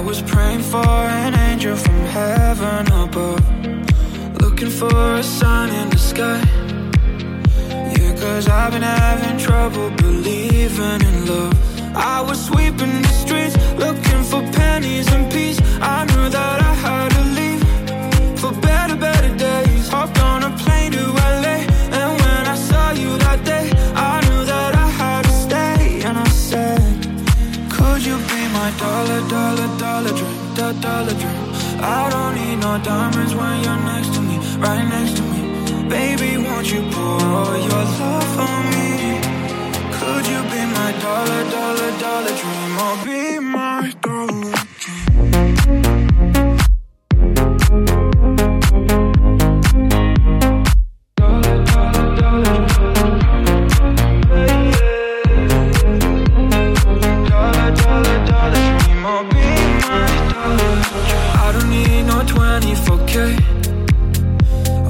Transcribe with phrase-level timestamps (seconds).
[0.00, 0.92] I was praying for
[1.26, 3.44] an angel from heaven above.
[4.40, 6.40] Looking for a sign in the sky.
[7.68, 11.54] Yeah, cause I've been having trouble believing in love.
[11.94, 15.60] I was sweeping the streets, looking for pennies and peace.
[15.82, 17.19] I knew that I had
[30.74, 31.46] dollar dream?
[31.82, 35.40] I don't need no diamonds when you're next to me, right next to me.
[35.88, 38.88] Baby, won't you pour your love on me?
[39.96, 43.69] Could you be my dollar, dollar, dollar dream, or be my
[62.60, 63.16] 94K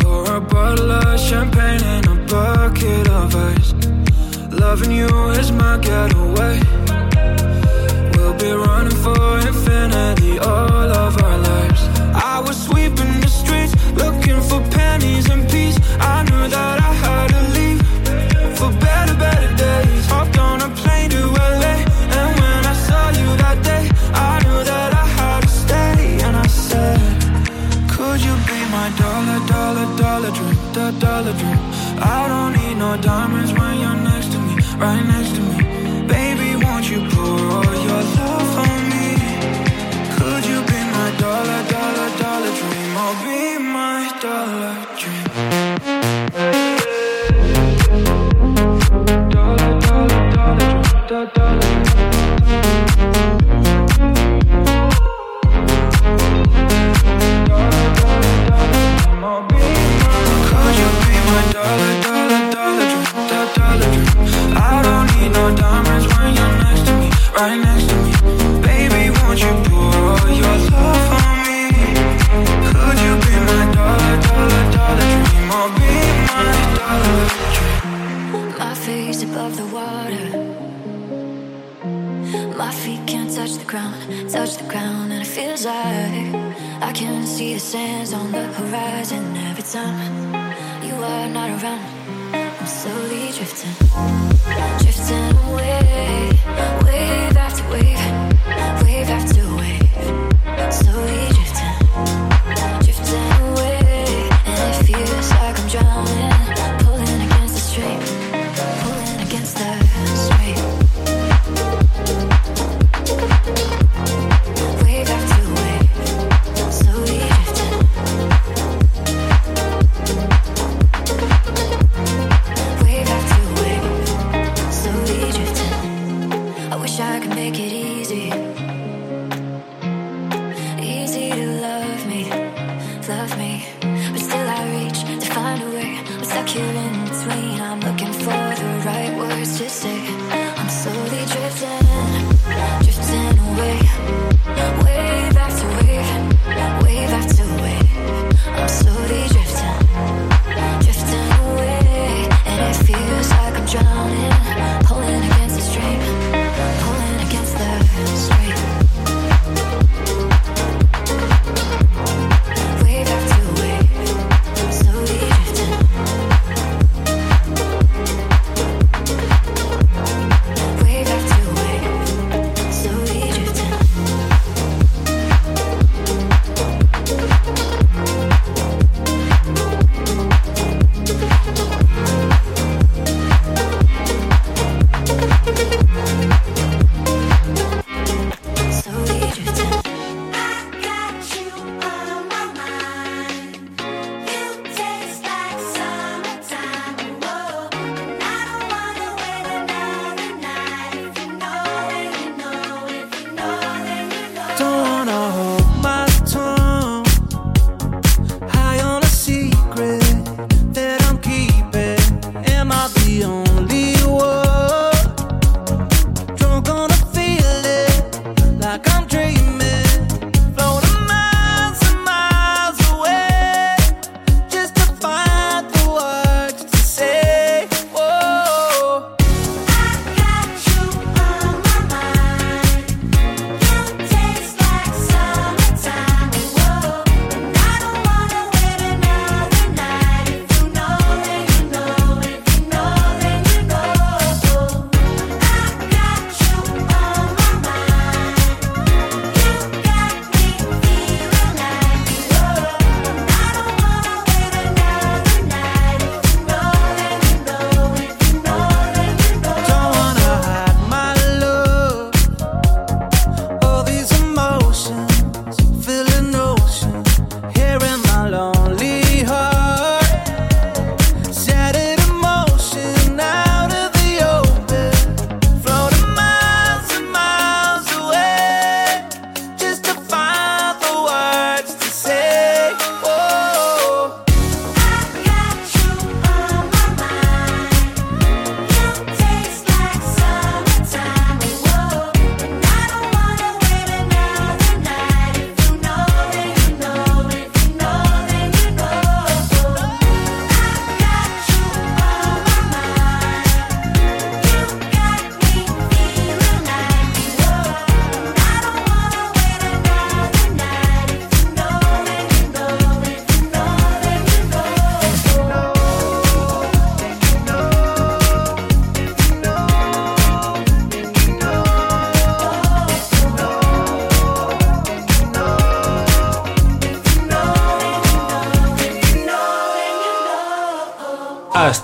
[0.04, 3.72] Or a bottle of champagne and a bucket of ice.
[4.52, 5.08] Loving you
[5.40, 6.60] is my getaway.
[8.14, 11.82] We'll be running for infinity all of our lives.
[12.14, 15.78] I was sweeping the streets Looking for pennies and peace.
[16.00, 16.92] I knew that I
[29.26, 31.58] dollar, dollar, dollar dream, da dollar dream?
[32.00, 36.06] I don't need no diamonds when you're next to me, right next to me.
[36.06, 37.39] Baby, won't you pour
[87.50, 90.12] see the sands on the horizon every time
[90.84, 91.84] you are not around.
[92.32, 93.74] I'm slowly drifting,
[94.78, 96.39] drifting away,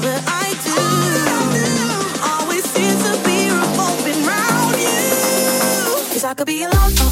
[0.00, 0.78] I do.
[2.32, 4.74] Always stand to be revolving round
[6.24, 7.11] I could be alone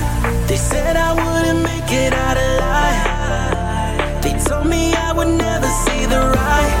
[0.47, 4.21] They said I wouldn't make it out alive.
[4.23, 6.80] They told me I would never see the right.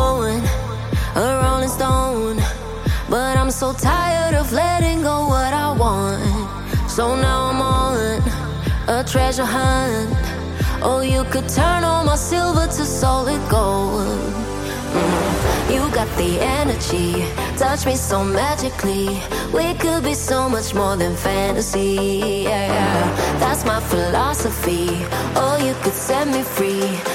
[3.51, 6.89] So tired of letting go what I want.
[6.89, 8.23] So now I'm on
[8.87, 10.09] a treasure hunt.
[10.81, 14.07] Oh, you could turn all my silver to solid gold.
[14.93, 15.73] Mm.
[15.73, 17.25] You got the energy,
[17.57, 19.21] touch me so magically.
[19.53, 22.45] We could be so much more than fantasy.
[22.45, 24.87] Yeah, that's my philosophy.
[25.35, 27.10] Oh, you could set me free.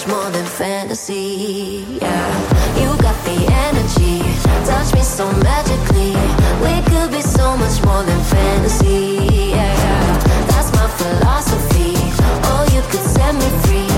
[0.00, 1.84] Much more than fantasy.
[2.00, 3.36] Yeah, you got the
[3.68, 4.20] energy,
[4.64, 6.14] touch me so magically.
[6.62, 9.50] We could be so much more than fantasy.
[9.50, 11.94] Yeah, that's my philosophy.
[12.50, 13.90] Oh, you could set me free.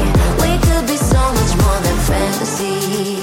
[0.43, 3.21] We could be so much more than fantasy.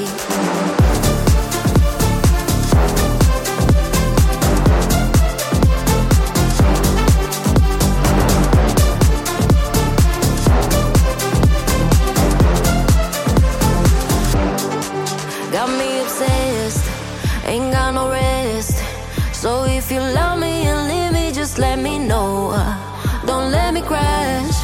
[23.90, 24.58] Crash,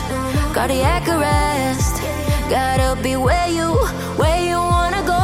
[0.54, 1.96] cardiac arrest.
[2.48, 3.70] Gotta be where you,
[4.22, 5.24] where you wanna go.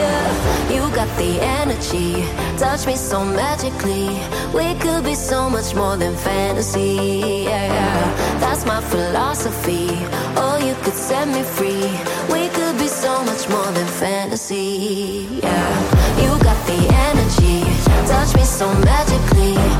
[0.00, 0.26] Yeah,
[0.74, 2.10] you got the energy,
[2.58, 4.08] touch me so magically.
[4.58, 7.46] We could be so much more than fantasy.
[7.46, 8.02] Yeah,
[8.42, 9.90] that's my philosophy.
[10.42, 11.88] Oh, you could set me free.
[12.34, 15.28] We could be so much more than fantasy.
[15.46, 15.74] Yeah,
[16.22, 17.58] you got the energy,
[18.10, 19.77] touch me so magically.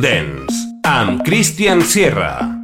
[0.00, 2.59] Dance, amb Christian Sierra.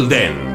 [0.00, 0.49] Styl Dance.